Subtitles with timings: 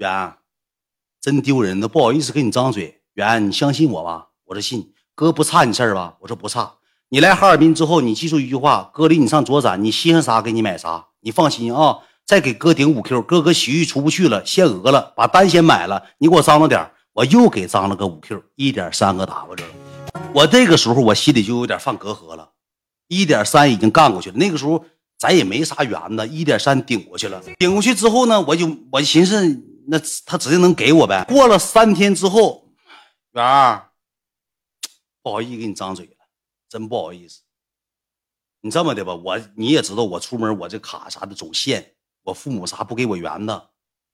[0.00, 0.34] 圆，
[1.20, 3.02] 真丢人都，不好意思跟你张嘴。
[3.12, 4.28] 圆，你相信我吧？
[4.46, 4.94] 我说信。
[5.14, 6.16] 哥不差你事儿吧？
[6.20, 6.76] 我说不差。
[7.10, 11.08] 你来哈尔滨之后，你记住一句话：哥领你上左展，你稀罕啥给你买啥。
[11.20, 13.20] 你放心啊，再给哥顶五 Q。
[13.20, 16.02] 哥哥洗浴出不去了，限额了，把单先买了。
[16.16, 19.66] 你给我张罗点，我又给张了个五 Q，一点三个 W。
[20.32, 22.52] 我这个时候我心里就有点犯隔阂了。
[23.08, 24.82] 一点三已经干过去了，那个时候
[25.18, 27.42] 咱也没啥缘子，一点三顶过去了。
[27.58, 31.24] 顶过去之后呢，我就我寻思，那他指定能给我呗。
[31.28, 32.68] 过了三天之后，
[33.32, 33.90] 圆儿。
[35.20, 36.12] 不好意思，给你张嘴了，
[36.68, 37.40] 真不好意思。
[38.60, 43.62] 你这么的吧，我你也知道，我出门我这卡啥的总现，我父母啥不给我圆子，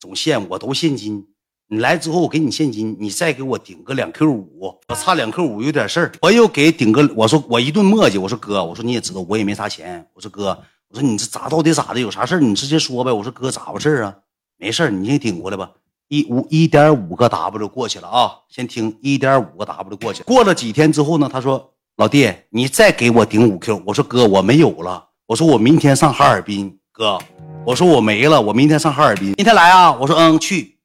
[0.00, 1.28] 总现，我都现金。
[1.68, 7.06] 你来之后我给你现金，你再给我顶个两 Q 五，我差两 Q 五有点事儿，我又给顶个。
[7.14, 12.00] 我说我一顿磨叽，我说哥，我说你也知道我也没啥钱，我说哥，我说你这咋到底咋的？
[12.00, 13.12] 有啥事儿你直接说呗。
[13.12, 14.16] 我说哥咋回事啊？
[14.58, 15.70] 没事，你先顶过来吧。
[16.08, 18.30] 一五一点五个 W 过去了啊！
[18.48, 20.22] 先听一点五个 W 过去。
[20.22, 21.28] 过了几天之后呢？
[21.30, 27.18] 他说：“老弟，你再给我顶五 Q。”我说：“哥，我没有了。”我说：“我明天上哈尔滨。”哥，
[27.66, 29.34] 我说我没了，我明天上哈尔滨。
[29.36, 29.92] 明天来啊？
[29.92, 30.78] 我说：“嗯，去。”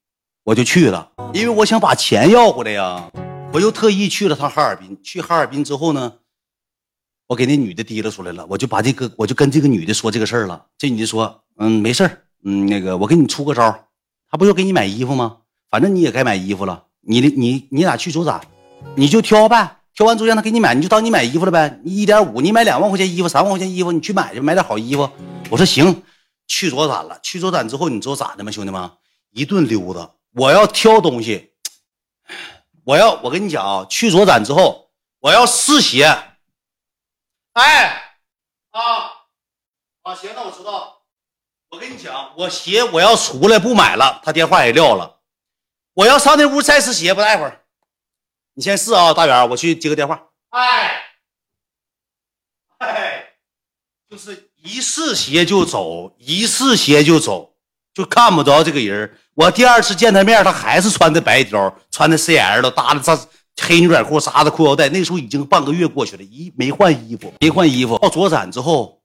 [0.44, 3.08] 我就去了，因为我想把钱要回来呀。
[3.52, 4.98] 我又特意去了趟哈尔滨。
[5.04, 6.14] 去哈尔滨之后呢，
[7.28, 10.66] 我给那女的提溜出来了，我就把这个，我就跟这个女的说这个事儿了。
[10.76, 12.24] 这女的说：“嗯，没事儿。
[12.44, 13.88] 嗯，那个我给你出个招。”
[14.30, 15.38] 他不就给你买衣服吗？
[15.68, 16.86] 反正你也该买衣服了。
[17.02, 18.40] 你你你俩去左展，
[18.96, 19.80] 你就挑呗。
[19.94, 21.78] 挑完之后让他给你买，你就当你买衣服了呗。
[21.84, 25.10] 你一点五，你买两万块钱衣服，三万块钱衣服，你去买去，买点好衣服。
[25.50, 26.02] 我说行，
[26.46, 27.20] 去左展了。
[27.22, 28.90] 去左展之后，你知道咋的吗，兄弟们？
[29.32, 30.10] 一顿溜达。
[30.34, 31.52] 我要挑东西，
[32.84, 34.88] 我要我跟你讲啊，去左展之后，
[35.20, 36.06] 我要试鞋。
[37.52, 38.02] 哎，
[38.70, 38.80] 啊
[40.04, 41.01] 啊，行，那我知道。
[41.72, 45.20] 我跟你讲，我鞋我要出来不买了，他电话也撂了。
[45.94, 47.62] 我要上那屋再试鞋，不待会儿，
[48.52, 50.22] 你先试啊，大元，我去接个电话。
[50.50, 51.02] 哎，
[52.76, 53.24] 哎，
[54.10, 57.54] 就是一试鞋就走，一试鞋就走，
[57.94, 59.18] 就看不着这个人。
[59.32, 63.16] 我第二次见他面，他还是穿的白条，穿的 CL，搭的这
[63.66, 64.90] 黑牛仔裤，扎的裤腰带。
[64.90, 67.96] 那时候已经半个月过去了，一没换衣服，没换衣服。
[67.96, 69.02] 到左展之后，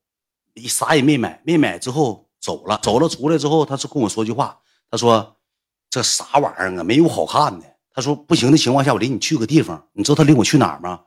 [0.53, 2.26] 你啥也没买，没买之后。
[2.47, 4.58] 走了，走了，出来之后，他是跟我说句话，
[4.90, 5.35] 他说
[5.91, 6.81] ：“这啥玩意儿啊？
[6.81, 9.85] 没有好看的。”他说：“不行的情况下，我领你去个地方。
[9.91, 11.02] 你知道他领我去哪儿吗？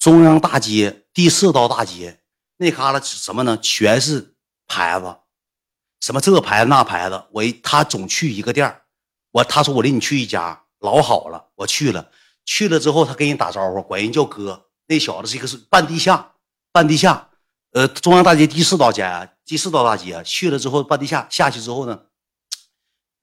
[0.00, 2.18] 中央大街第四道大街
[2.56, 3.56] 那旮旯什么呢？
[3.58, 4.34] 全是
[4.66, 5.16] 牌子，
[6.00, 7.22] 什么这牌子那牌子。
[7.30, 8.80] 我他总去一个店
[9.30, 11.46] 我他说我领你去一家老好了。
[11.54, 12.10] 我去了，
[12.44, 14.66] 去了之后他跟人打招呼，管人叫哥。
[14.88, 16.32] 那小子是一个是半地下，
[16.72, 17.28] 半地下。
[17.72, 19.26] 呃，中央大街第四道街啊。
[19.46, 21.98] 第四道大街去了之后，半地下下去之后呢，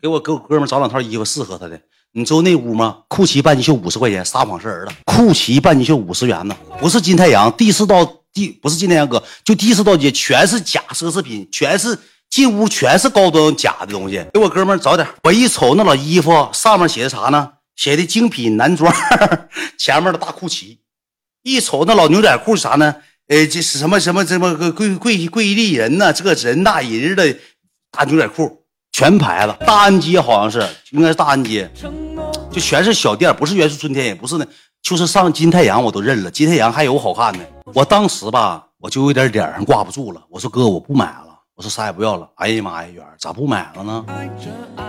[0.01, 1.79] 给我给我哥们找两套衣服适合他的。
[2.13, 3.03] 你知道那屋吗？
[3.07, 4.93] 酷奇半截袖五十块钱，撒谎是儿子。
[5.05, 7.51] 酷奇半截袖五十元呢，不是金太阳。
[7.55, 11.97] 第四道第不是金太阳哥，就第四道街全是假奢侈品，全是
[12.29, 14.25] 进屋全是高端假的东西。
[14.33, 15.07] 给我哥们找点。
[15.23, 17.51] 我一瞅那老衣服上面写的啥呢？
[17.75, 18.91] 写的精品男装，
[19.77, 20.79] 前面的大酷奇。
[21.43, 22.95] 一瞅那老牛仔裤啥呢？
[23.27, 26.13] 呃，这是什么什么什么个贵贵贵丽人呢？
[26.13, 27.37] 这个人大人的
[27.91, 29.53] 大牛仔裤，全牌子。
[29.65, 31.69] 大安街好像是，应该是大安街，
[32.49, 34.47] 就全是小店，不是元素春天，也不是那，
[34.81, 36.31] 就是上金太阳我都认了。
[36.31, 37.39] 金太阳还有好看的。
[37.73, 40.23] 我当时吧，我就有点脸上挂不住了。
[40.29, 42.29] 我说哥，我不买了，我说啥也不要了。
[42.35, 44.05] 哎呀妈呀，远咋不买了呢？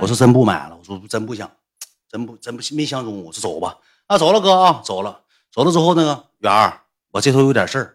[0.01, 1.51] 我说真不买了，我说真不想，
[2.09, 3.25] 真不真不没相中。
[3.25, 5.23] 我说走吧，啊走了哥啊走了，
[5.53, 7.95] 走了之后那个远儿，我这头有点事儿。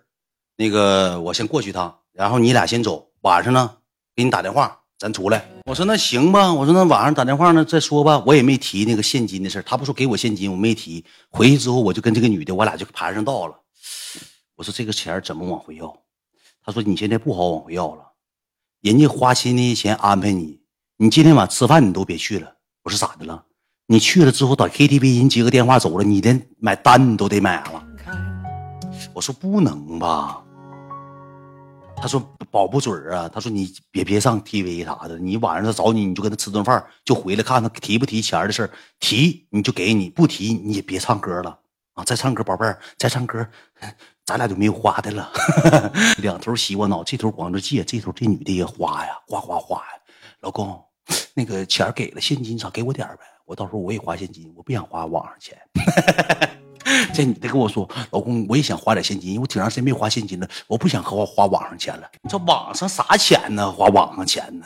[0.56, 3.10] 那个，我先过去一趟，然后你俩先走。
[3.22, 3.78] 晚上呢，
[4.16, 5.46] 给你打电话，咱出来。
[5.66, 8.22] 我说那行吧，我说那晚上打电话呢再说吧。
[8.26, 11.04] 我也没提那个现金的事他不说给我现金，我没提。
[11.30, 13.56] 回去之后，我就跟这个女的，我俩就盘上道了。
[14.56, 15.96] 我说这个钱怎么往回要？
[16.64, 18.04] 他说你现在不好往回要了，
[18.82, 20.60] 人家花钱那些钱安排你，
[20.98, 22.56] 你今天晚吃饭你都别去了。
[22.84, 23.44] 我说咋的了？
[23.88, 27.84] 你去了之后到 KTV，人接个电话走了，你连买单你都得买了。
[29.14, 30.43] 我说不能吧。
[32.04, 32.20] 他说
[32.52, 33.30] 保不准啊！
[33.34, 38.70] 他说你别别上 TV 啥的，你晚上他找你，你就跟他吃顿饭，就回来看他提不提钱的事
[39.00, 41.58] 提你就给你，不提你也别唱歌了
[41.94, 42.04] 啊！
[42.04, 43.48] 再唱歌，宝贝儿，再唱歌，
[44.26, 45.32] 咱俩就没有花的了。
[46.20, 49.94] 两头洗我脑，这头光着借，这头这女的也花呀，花花花呀。
[50.42, 50.78] 老公，
[51.34, 55.58] 那个钱给了，现金啥给我点呗，我到时候我也花现金，我不想花网上钱。
[57.14, 62.04] 这女的跟我说：“老公，我也想花点现金，我挺长时间没花现金了，我不想和花花网上钱了。
[62.22, 63.72] 你这网上啥钱呢？
[63.72, 64.66] 花网上钱呢？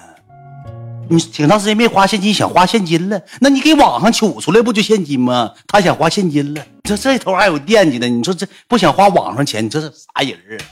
[1.10, 5.54] 你挺长时间没花现金，想花现金了，那你给网上取出来不就现金吗？
[5.66, 10.66] 他想花现金了，这这头还有惦记的，你说这不想花网上钱，你这是啥人啊？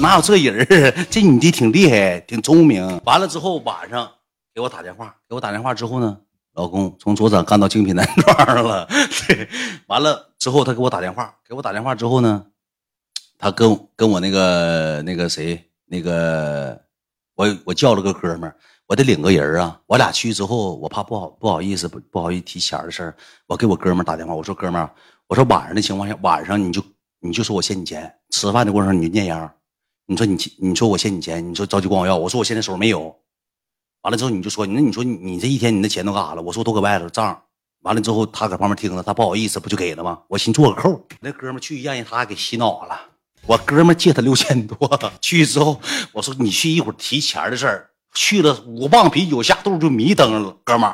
[0.00, 1.06] 哪有这人儿？
[1.10, 3.00] 这女的挺厉害，挺聪明。
[3.04, 4.10] 完了之后晚上
[4.54, 6.16] 给我打电话，给我打电话之后呢，
[6.56, 8.86] 老公从左转干到精品男装了。
[9.28, 9.48] 对，
[9.86, 12.44] 完了之后他给我打电话，给我打电话之后呢，
[13.38, 16.80] 他跟跟我那个那个谁那个
[17.36, 18.56] 我我叫了个哥们儿。
[18.88, 19.80] 我得领个人啊！
[19.86, 23.16] 我俩去之后，我怕不好不好意思不不好意思提钱的事儿，
[23.48, 24.88] 我给我哥们打电话，我说哥们儿，
[25.26, 26.80] 我说晚上的情况下，晚上你就
[27.18, 29.52] 你就说我欠你钱，吃饭的过程你就念秧，
[30.06, 33.12] 你说你你说我欠你钱，你说着急管我要，我说我现在手上没有，
[34.06, 36.40] 完了之后你就说那你说你这一天你那钱都干啥了？
[36.40, 37.42] 我说都搁外头账，
[37.82, 40.20] 完了之后他搁旁边听着，他不好意思不就给了吗？
[40.28, 42.96] 我寻做个扣，那哥们去让人他给洗脑了，
[43.46, 44.76] 我哥们借他六千多，
[45.20, 45.80] 去之后
[46.12, 47.90] 我说你去一会儿提钱的事儿。
[48.14, 50.88] 去了五磅啤酒下肚就迷瞪了，哥们，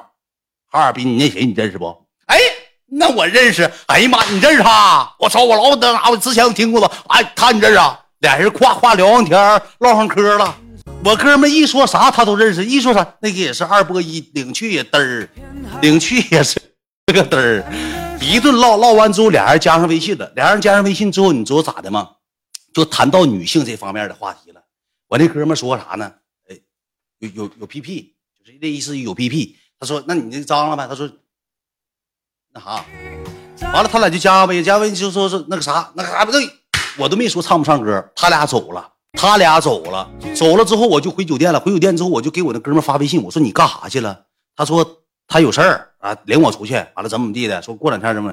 [0.71, 2.07] 哈尔滨，你那谁你认识不？
[2.29, 2.39] 哎，
[2.87, 3.71] 那我认识。
[3.89, 5.15] 哎呀妈，你认识他？
[5.19, 6.09] 我操，我老等啥？
[6.09, 6.91] 我之前我听过他。
[7.09, 7.77] 哎，他你认识？
[7.77, 8.01] 啊？
[8.21, 9.39] 俩人夸夸聊上天，
[9.81, 10.57] 唠上嗑了。
[11.05, 15.29] 我哥们一说啥他都认识，一说啥那个也是二波一，领去也嘚儿，
[15.81, 16.61] 领去也是
[17.07, 18.19] 这个嘚儿。
[18.21, 20.33] 一顿唠唠完之后，俩人加上微信了。
[20.37, 22.09] 俩人加上微信之后，你知道咋的吗？
[22.73, 24.63] 就谈到女性这方面的话题了。
[25.09, 26.13] 我那哥们说啥呢？
[26.49, 26.57] 哎
[27.19, 29.57] 有有有 PP，就是那意思有 PP。
[29.81, 31.11] 他说：“那你那脏了呗？”他说
[32.55, 32.85] ：“那啥，
[33.73, 36.49] 完了，他俩就加呗，加微就说是那个啥，那个啥不对，
[36.97, 38.13] 我都没说唱不唱歌。
[38.15, 41.61] 他俩走了，他俩走了，走了之后我就回酒店了。
[41.61, 44.25] 回酒店之后我就给我那哥们发微信，我说你干啥去了？
[44.57, 44.85] 他说
[45.29, 46.75] 他有事儿啊，领我出去。
[46.75, 48.33] 完了怎么怎么地的，说过两天怎么，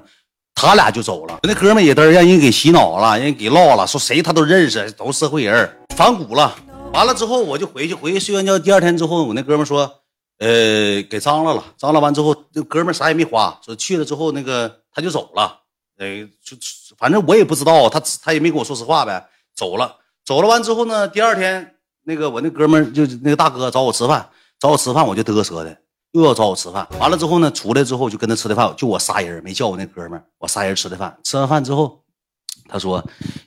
[0.56, 1.40] 他俩就走了。
[1.44, 6.56] 那哥们也都让人给洗脑了，人给唠了，说谁他都认识，都社会人，反骨了。
[6.94, 8.58] 完了之后，我就回去，回去睡完觉。
[8.58, 10.02] 第二天之后，我那哥们说，
[10.40, 15.60] 呃，给张罗了，张罗完之后，那哥们啥也没花，说去了之后，那个他就走了，
[15.98, 16.58] 呃，就
[16.98, 19.24] 反正我也不知道，他他也没跟我说实话呗，
[19.56, 19.98] 走了，
[20.30, 21.74] 走了完之后呢，第二天
[22.04, 24.30] 那个我那哥们就那个大哥找我吃饭，
[24.60, 25.76] 找我吃饭，我就嘚瑟的，
[26.12, 26.88] 又要找我吃饭。
[27.00, 31.18] 完了之后呢，出来之后就跟他吃的饭，就我仨人，没叫我那哥们我仨人吃的饭。
[31.24, 32.04] 吃完饭之后，
[32.68, 33.04] 他说，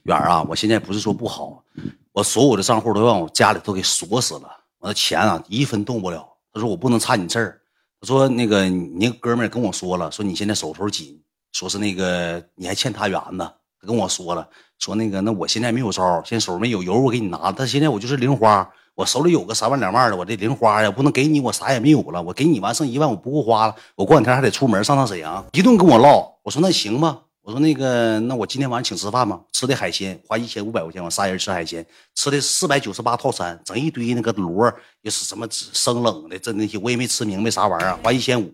[0.06, 1.62] 远儿啊，我现在不是说不好。
[2.10, 4.48] 我所有的账户都让我家里都给锁死了，
[4.80, 6.26] 我的钱啊一分动不了。
[6.52, 7.60] 他说我不能差你这儿。
[8.00, 13.48] 他说那个你那哥们跟我说了，说你现在手头紧，说是那个你还欠他元子。
[13.86, 14.46] 跟我说了，
[14.78, 17.52] 说那个那我现在没有招，现在手上没有油，我给你拿。
[17.52, 22.22] 但现在我就是零花，我手里有个三万两万的，我这零花呀不能给你，我啥也没有了。
[22.22, 23.74] 我给你完剩一万，我不够花了。
[23.96, 26.32] 我过两天还得出门上趟沈阳，一顿跟我唠。
[26.42, 27.18] 我说那行吧。
[27.44, 31.84] 我说那个，那我今天晚上请吃饭吧，吃的海鲜花一千五百块钱，我仨人吃海鲜，
[32.14, 38.48] 吃的四百九十八套餐，整一堆那个螺，也是什么生冷的，这那些我也没吃明白啥玩意儿，花一千五，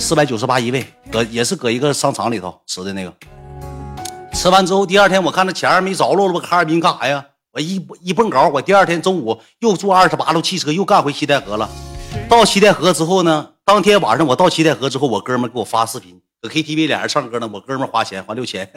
[0.00, 3.37] 四百九十八一位，搁也是搁一个商场里头吃的那个。
[4.32, 7.26] 吃完之后，第二天我看那钱没着落了，我哈尔滨干啥呀？
[7.52, 11.68] 我一一蹦高，我第二天中午又坐二十八路汽车又干回西戴河了。
[12.28, 16.20] 到西戴河之后呢，当天晚上我到西戴河之后，我哥们给我发视频。
[16.40, 18.70] 搁 KTV 俩人唱歌呢，我哥们花钱花六千，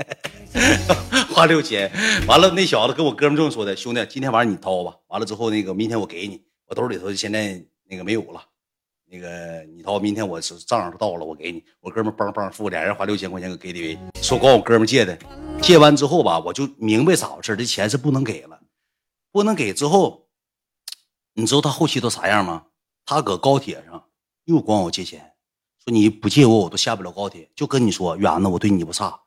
[1.31, 1.92] 花六千，
[2.25, 8.42] 完了那小子跟我哥们这么说的，兄弟，今天晚上你掏吧，完了之后那个明天我给你，我兜里头现在那个没有了，
[9.13, 15.19] 那个你掏，明天我是账上到了我给你，我哥们帮帮付，俩人花六千块钱搁 KTV，说管我哥们借的，
[15.62, 18.57] 借完之后吧，我就明白咋回事，这钱是不能给了，
[19.30, 20.30] 不能给之后，
[21.33, 22.68] 你知道他后期都啥样吗？
[23.06, 24.02] 他搁高铁上
[24.45, 25.33] 又管我借钱。
[25.83, 27.50] 说你不借我，我都下不了高铁。
[27.54, 29.19] 就跟你说，远子，我对你不差。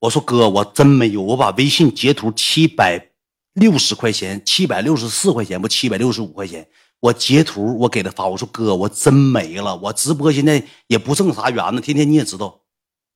[0.00, 1.22] 我说哥，我真没有。
[1.22, 3.12] 我把微信截图七百
[3.54, 6.68] 六十块钱，七百六十四块钱不，七百六十五块钱。
[7.00, 8.26] 我截图，我给他发。
[8.28, 9.74] 我说哥，我真没了。
[9.76, 12.60] 我直播现在也不挣啥元子，天天你也知道。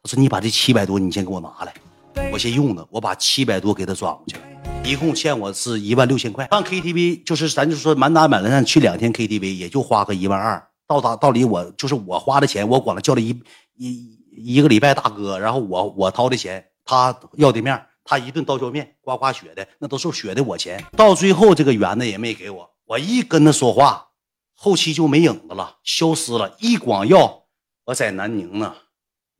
[0.02, 1.74] 他说你把这七百多，你先给我拿来，
[2.32, 2.86] 我先用着。
[2.90, 4.42] 我把七百多给他转过去了，
[4.84, 6.48] 一共欠我是一万六千块。
[6.50, 10.66] 上 KTV 就是咱就说满打满算去两天 KTV，也就花个一万二。
[10.86, 13.38] 到达到底我就是我花的钱，我管他叫了一
[13.76, 20.82] 一一个礼拜大哥，然后我我掏的钱，他要的面，他一顿刀削面，刮刮血的，那都是血的我钱。
[20.96, 24.10] 到最后这个圆子也没给我，我一跟他说话，
[24.54, 26.54] 后期就没影子了，消失了。
[26.58, 27.44] 一光要
[27.84, 28.74] 我在南宁呢，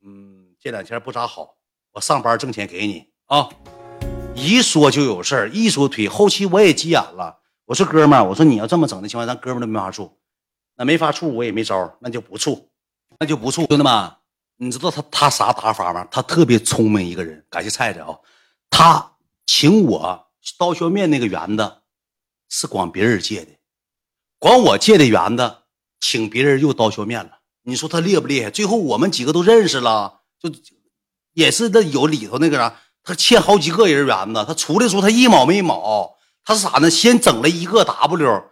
[0.03, 1.55] 嗯，这两天不咋好，
[1.93, 3.49] 我上班挣钱给你啊。
[4.35, 7.39] 一说就有事儿，一说推，后期我也急眼了。
[7.65, 10.19] 我说哥们儿，我说你要这么整的情况，咱哥们儿都没法处。
[10.75, 12.69] 那没法处，我也没招，那就不处，
[13.19, 13.61] 那就不处。
[13.67, 14.11] 兄弟们，
[14.57, 16.05] 你知道他他啥打法吗？
[16.11, 18.17] 他特别聪明一个人，感谢菜菜啊。
[18.69, 19.13] 他
[19.45, 21.77] 请我刀削面那个园子，
[22.49, 23.51] 是管别人借的，
[24.39, 25.55] 管我借的园子
[25.99, 27.31] 请别人又刀削面了。
[27.63, 28.49] 你说他厉不厉害？
[28.49, 30.51] 最后我们几个都认识了，就
[31.33, 34.45] 也是那有里头那个啥，他欠好几个人园子。
[34.47, 36.89] 他出来时候他一毛没毛，他是啥呢？
[36.89, 38.43] 先整了一个 W，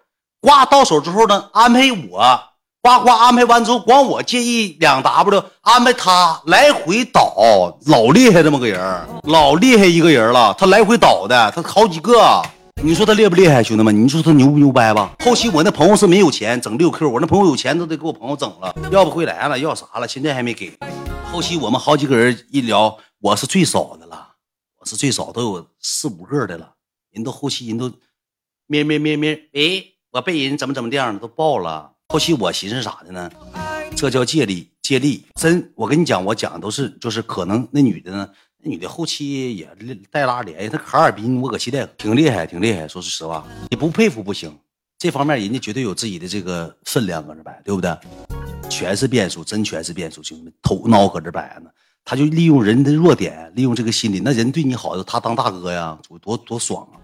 [0.42, 2.44] 挂到手之后呢，安排我。
[2.82, 10.54] 呱呱安排完之后，管我借一两 W，安排他来回倒，老厉害这么个人，老厉害一个人了。
[10.58, 12.44] 他来回倒的，他好几个。
[12.82, 14.04] 你说他厉不厉害，兄弟们？
[14.04, 15.16] 你说他牛不牛掰吧？
[15.20, 20.08] 后期我那朋友是没有钱整六 Q，我那朋友有钱都得给我朋友整了，要不回来了，要啥了？
[20.08, 20.78] 现在还没给。
[21.32, 24.36] 后期我们好几个人一聊，我是最少的了，
[24.80, 26.74] 我是最少都有四五个的了。
[27.12, 27.92] 人都后期人都
[28.68, 31.94] 咩咩咩咩，哎，我被人怎么怎么这样的都爆了。
[32.10, 33.32] 后期我寻思啥的呢？
[33.96, 35.72] 这叫借力，借力真。
[35.76, 38.28] 我跟你讲，我讲的都是，就是可能那女的呢，
[38.66, 39.68] 那女的后期也
[40.10, 42.88] 带拉联系，她哈尔滨，我搁现在挺厉害，挺厉害。
[42.88, 44.58] 说句实话，你不佩服不行。
[44.98, 47.94] 这方面人家绝对有自己的这个分量搁这摆，对不对？
[48.70, 51.70] 全是变数，真全是变数，兄弟们，头脑搁这摆呢。
[52.06, 56.96] 他就利用人的弱点，利用这个心理，那人对你好，他当大哥呀，多多爽啊！